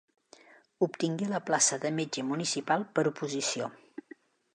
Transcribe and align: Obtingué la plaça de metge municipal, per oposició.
Obtingué 0.85 1.27
la 1.33 1.41
plaça 1.49 1.77
de 1.83 1.91
metge 1.99 2.23
municipal, 2.31 2.87
per 2.97 3.05
oposició. 3.11 3.69